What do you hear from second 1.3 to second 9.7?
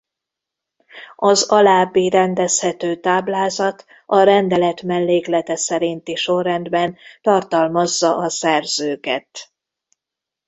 alábbi rendezhető táblázat a rendelet melléklete szerinti sorrendben tartalmazza a szerzőket.